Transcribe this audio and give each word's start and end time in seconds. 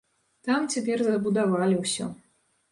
Там 0.47 0.65
цяпер 0.77 1.05
забудавалі 1.11 1.81
ўсё. 1.85 2.11